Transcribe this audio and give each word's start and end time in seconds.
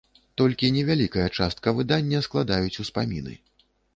Толькі 0.41 0.71
невялікая 0.77 1.25
частка 1.37 1.67
выдання 1.79 2.23
складаюць 2.27 2.79
успаміны. 2.85 3.37